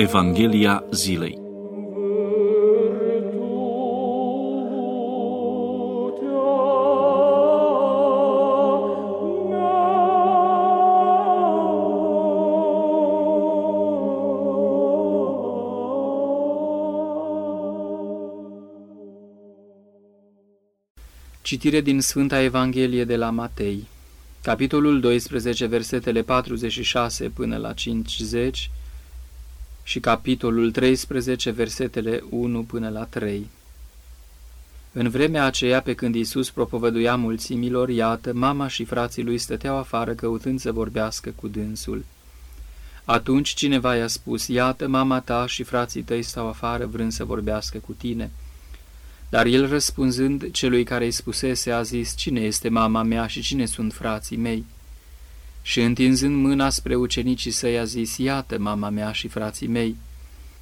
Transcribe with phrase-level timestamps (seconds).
[0.00, 1.38] Evanghelia zilei.
[21.42, 23.86] Citire din Sfânta Evanghelie de la Matei,
[24.42, 28.70] capitolul 12, versetele 46 până la 50
[29.82, 33.46] și capitolul 13, versetele 1 până la 3.
[34.92, 40.12] În vremea aceea, pe când Iisus propovăduia mulțimilor, iată, mama și frații lui stăteau afară
[40.12, 42.04] căutând să vorbească cu dânsul.
[43.04, 47.78] Atunci cineva i-a spus, iată, mama ta și frații tăi stau afară vrând să vorbească
[47.78, 48.30] cu tine.
[49.28, 53.66] Dar el răspunzând celui care îi spusese a zis, Cine este mama mea și cine
[53.66, 54.64] sunt frații mei?
[55.62, 59.96] Și întinzând mâna spre ucenicii săi a zis, Iată mama mea și frații mei,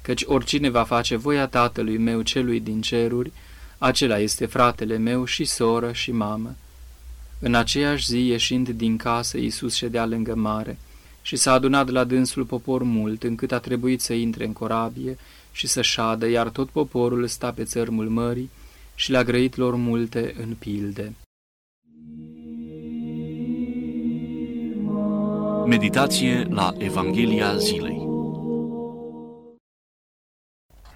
[0.01, 3.31] căci oricine va face voia tatălui meu celui din ceruri,
[3.77, 6.55] acela este fratele meu și soră și mamă.
[7.39, 10.77] În aceeași zi, ieșind din casă, Iisus ședea lângă mare
[11.21, 15.17] și s-a adunat la dânsul popor mult, încât a trebuit să intre în corabie
[15.51, 18.49] și să șadă, iar tot poporul sta pe țărmul mării,
[18.95, 21.13] și le-a grăit lor multe în pilde.
[25.69, 28.07] Meditație la Evanghelia zilei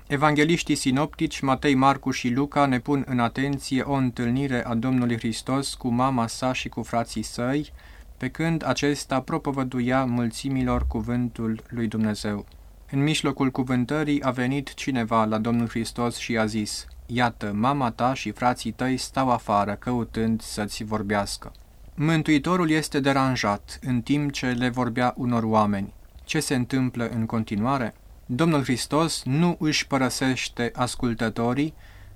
[0.07, 5.73] Evangeliștii sinoptici Matei, Marcu și Luca ne pun în atenție o întâlnire a Domnului Hristos
[5.73, 7.71] cu mama sa și cu frații săi,
[8.17, 12.45] pe când acesta propovăduia mulțimilor cuvântul lui Dumnezeu.
[12.91, 18.13] În mijlocul cuvântării a venit cineva la Domnul Hristos și a zis, Iată, mama ta
[18.13, 21.51] și frații tăi stau afară, căutând să-ți vorbească.
[21.95, 25.93] Mântuitorul este deranjat în timp ce le vorbea unor oameni.
[26.23, 27.93] Ce se întâmplă în continuare?
[28.25, 31.73] Domnul Hristos nu își părăsește ascultătorii,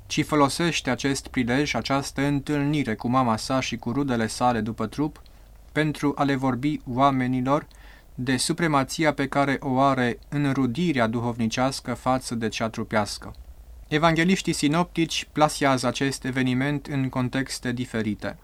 [0.08, 5.22] ci folosește acest prilej, această întâlnire cu mama sa și cu rudele sale după trup,
[5.72, 7.68] pentru a le vorbi oamenilor
[8.16, 13.34] de supremația pe care o are înrudirea duhovnicească față de cea trupească.
[13.88, 18.38] Evangeliștii sinoptici plasează acest eveniment în contexte diferite.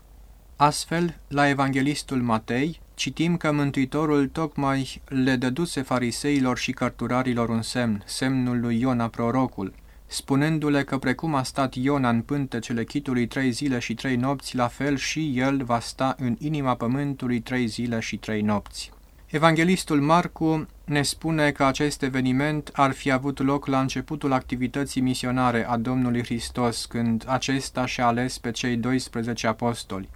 [0.56, 8.04] Astfel, la evanghelistul Matei, citim că Mântuitorul tocmai le dăduse fariseilor și cărturarilor un semn,
[8.06, 9.74] semnul lui Iona prorocul,
[10.08, 14.68] spunându-le că precum a stat Iona în pântecele chitului trei zile și trei nopți, la
[14.68, 18.92] fel și el va sta în inima pământului trei zile și trei nopți.
[19.26, 25.68] Evanghelistul Marcu ne spune că acest eveniment ar fi avut loc la începutul activității misionare
[25.68, 30.10] a Domnului Hristos, când acesta și-a ales pe cei 12 apostoli.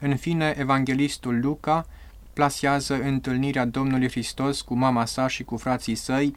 [0.00, 1.86] În fine, evanghelistul Luca
[2.32, 6.34] plasează întâlnirea Domnului Hristos cu mama sa și cu frații săi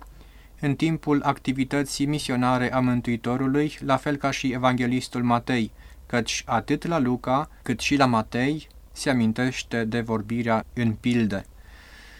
[0.59, 5.71] în timpul activității misionare a Mântuitorului, la fel ca și evanghelistul Matei,
[6.05, 11.45] căci atât la Luca cât și la Matei se amintește de vorbirea în pilde.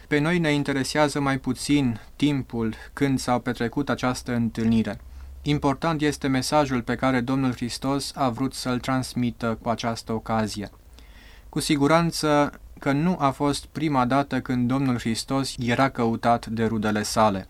[0.07, 4.99] Pe noi ne interesează mai puțin timpul când s-a petrecut această întâlnire.
[5.41, 10.69] Important este mesajul pe care Domnul Hristos a vrut să-l transmită cu această ocazie.
[11.51, 17.03] Cu siguranță că nu a fost prima dată când Domnul Hristos era căutat de rudele
[17.03, 17.47] sale.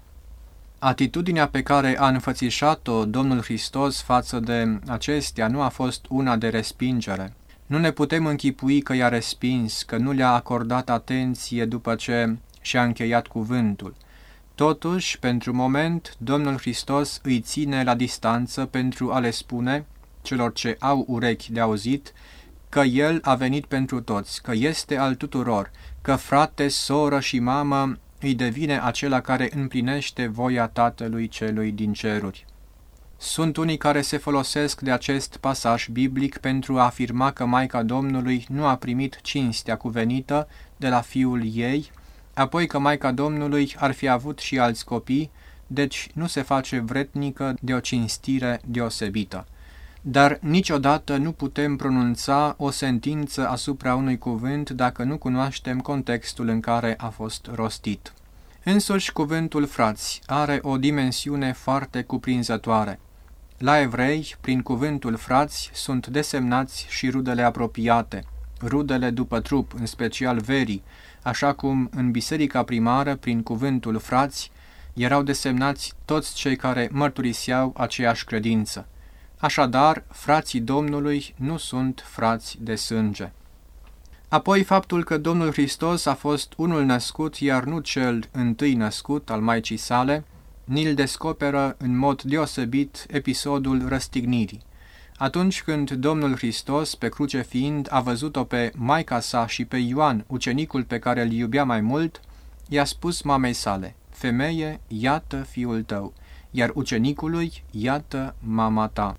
[0.80, 6.50] Atitudinea pe care a înfățișat-o Domnul Hristos față de acestea nu a fost una de
[6.50, 7.34] respingere.
[7.66, 12.84] Nu ne putem închipui că i-a respins, că nu le-a acordat atenție după ce și-a
[12.84, 13.96] încheiat cuvântul.
[14.56, 19.86] Totuși, pentru moment, Domnul Hristos îi ține la distanță pentru a le spune,
[20.22, 22.14] celor ce au urechi de auzit,
[22.72, 25.72] că El a venit pentru toți, că este al tuturor,
[26.02, 32.46] că frate, soră și mamă îi devine acela care împlinește voia Tatălui Celui din ceruri.
[33.18, 38.46] Sunt unii care se folosesc de acest pasaj biblic pentru a afirma că Maica Domnului
[38.50, 40.48] nu a primit cinstea cuvenită
[40.78, 41.92] de la fiul ei,
[42.34, 45.32] apoi că Maica Domnului ar fi avut și alți copii,
[45.68, 49.46] deci nu se face vretnică de o cinstire deosebită.
[50.04, 56.60] Dar niciodată nu putem pronunța o sentință asupra unui cuvânt dacă nu cunoaștem contextul în
[56.60, 58.14] care a fost rostit.
[58.64, 63.00] Însuși cuvântul frați are o dimensiune foarte cuprinzătoare.
[63.58, 68.24] La evrei, prin cuvântul frați, sunt desemnați și rudele apropiate,
[68.62, 70.84] rudele după trup, în special verii,
[71.22, 74.52] așa cum în biserica primară, prin cuvântul frați,
[74.94, 78.88] erau desemnați toți cei care mărturiseau aceeași credință.
[79.42, 83.32] Așadar, frații Domnului nu sunt frați de sânge.
[84.28, 89.42] Apoi faptul că Domnul Hristos a fost unul născut, iar nu cel întâi născut al
[89.42, 90.26] Maicii sale,
[90.64, 94.62] ni-l descoperă în mod deosebit episodul răstignirii.
[95.18, 100.24] Atunci când Domnul Hristos, pe cruce fiind, a văzut-o pe maica sa și pe Ioan,
[100.28, 102.22] ucenicul pe care îl iubea mai mult,
[102.70, 106.14] i-a spus mamei sale, Femeie, iată fiul tău,
[106.52, 109.18] iar ucenicului, iată mama ta.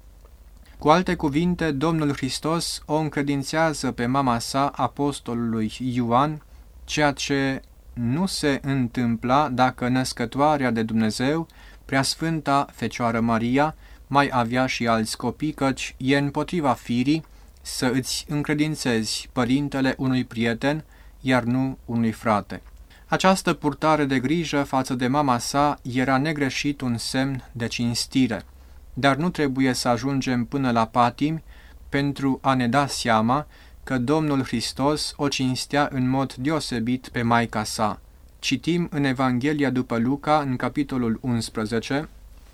[0.83, 6.43] Cu alte cuvinte, Domnul Hristos o încredințează pe mama sa apostolului Ioan,
[6.85, 7.63] ceea ce
[7.93, 11.47] nu se întâmpla dacă născătoarea de Dumnezeu,
[11.85, 13.75] preasfânta Fecioară Maria,
[14.07, 17.25] mai avea și alți copii, căci e împotriva firii
[17.61, 20.85] să îți încredințezi părintele unui prieten,
[21.21, 22.63] iar nu unui frate.
[23.07, 28.45] Această purtare de grijă față de mama sa era negreșit un semn de cinstire,
[28.95, 31.43] dar nu trebuie să ajungem până la patimi
[31.89, 33.47] pentru a ne da seama
[33.85, 38.01] că Domnul Hristos o cinstea în mod deosebit pe Maica sa.
[38.39, 42.09] Citim în Evanghelia după Luca, în capitolul 11,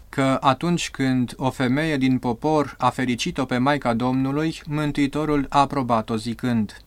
[0.09, 6.17] că atunci când o femeie din popor a fericit-o pe Maica Domnului, Mântuitorul a aprobat-o
[6.17, 6.83] zicând,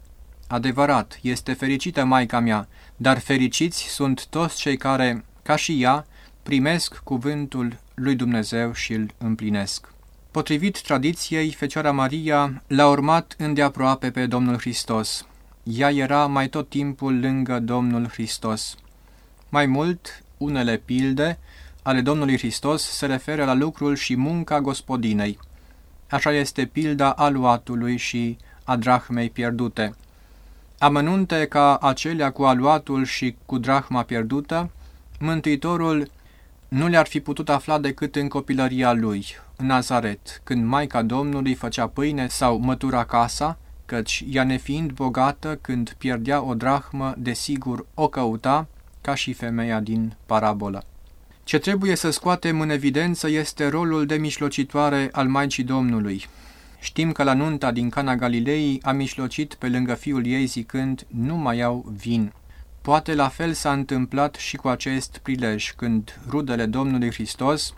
[0.47, 6.06] Adevărat, este fericită Maica mea, dar fericiți sunt toți cei care, ca și ea,
[6.44, 9.94] primesc cuvântul lui Dumnezeu și îl împlinesc.
[10.32, 15.26] Potrivit tradiției, Fecioara Maria l-a urmat îndeaproape pe Domnul Hristos.
[15.64, 18.76] Ea era mai tot timpul lângă Domnul Hristos.
[19.50, 21.40] Mai mult, unele pilde
[21.84, 25.40] ale Domnului Hristos se referă la lucrul și munca gospodinei.
[26.10, 29.96] Așa este pilda aluatului și a drahmei pierdute.
[30.78, 34.70] Amănunte ca acelea cu aluatul și cu drahma pierdută,
[35.20, 36.12] Mântuitorul
[36.75, 39.25] nu le-ar fi putut afla decât în copilăria lui,
[39.56, 45.95] în Nazaret, când Maica Domnului făcea pâine sau mătura casa, căci ea nefiind bogată, când
[45.97, 48.68] pierdea o drahmă, desigur o căuta,
[49.01, 50.83] ca și femeia din parabolă.
[51.44, 56.25] Ce trebuie să scoatem în evidență este rolul de mișlocitoare al Maicii Domnului.
[56.79, 61.35] Știm că la nunta din Cana Galilei a mișlocit pe lângă fiul ei zicând, nu
[61.35, 62.33] mai au vin.
[62.81, 67.74] Poate la fel s-a întâmplat și cu acest prilej, când rudele Domnului Hristos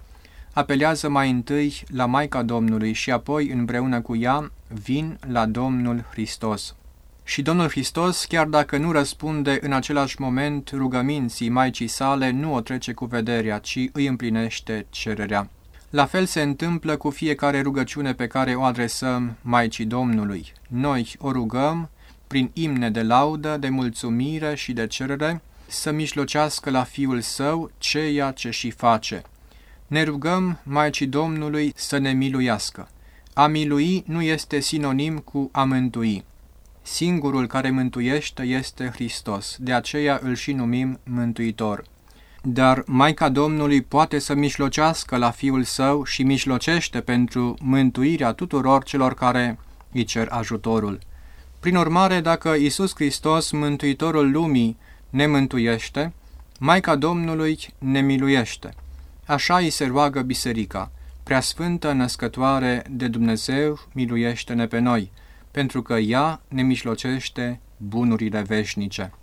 [0.54, 6.76] apelează mai întâi la Maica Domnului și apoi împreună cu ea vin la Domnul Hristos.
[7.24, 12.62] Și Domnul Hristos, chiar dacă nu răspunde în același moment rugăminții Maicii sale, nu o
[12.62, 15.50] trece cu vederea, ci îi împlinește cererea.
[15.90, 20.54] La fel se întâmplă cu fiecare rugăciune pe care o adresăm Maicii Domnului.
[20.68, 21.90] Noi o rugăm
[22.34, 28.32] prin imne de laudă, de mulțumire și de cerere, să mișlocească la Fiul Său ceea
[28.32, 29.22] ce și face.
[29.88, 32.90] Ne rugăm Maicii Domnului să ne miluiască.
[33.34, 36.24] A milui nu este sinonim cu a mântui.
[36.82, 41.84] Singurul care mântuiește este Hristos, de aceea îl și numim Mântuitor.
[42.42, 49.14] Dar Maica Domnului poate să mișlocească la Fiul Său și mișlocește pentru mântuirea tuturor celor
[49.14, 49.60] care
[49.92, 51.00] îi cer ajutorul.
[51.64, 54.78] Prin urmare, dacă Isus Hristos, Mântuitorul lumii,
[55.10, 56.14] ne mântuiește,
[56.60, 58.74] Maica Domnului ne miluiește.
[59.26, 60.92] Așa îi se roagă biserica,
[61.24, 65.12] preasfântă născătoare de Dumnezeu, miluiește-ne pe noi,
[65.52, 69.14] pentru că ea ne mișlocește bunurile veșnice.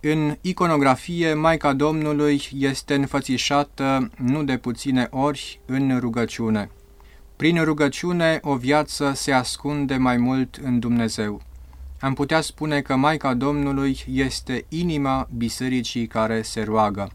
[0.00, 6.70] În iconografie, Maica Domnului este înfățișată nu de puține ori în rugăciune.
[7.36, 11.46] Prin rugăciune, o viață se ascunde mai mult în Dumnezeu.
[12.00, 17.10] Am putea spune că Maica Domnului este inima bisericii care se roagă.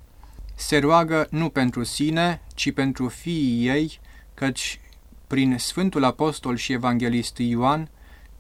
[0.56, 4.00] Se roagă nu pentru sine, ci pentru fiii ei,
[4.34, 4.80] căci
[5.28, 7.90] prin Sfântul Apostol și Evanghelist Ioan,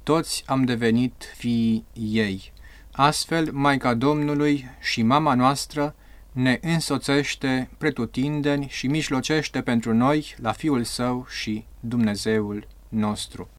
[0.03, 2.51] toți am devenit fiii ei.
[2.91, 5.95] Astfel, Maica Domnului și mama noastră
[6.31, 13.49] ne însoțește pretutindeni și mijlocește pentru noi la Fiul Său și Dumnezeul nostru.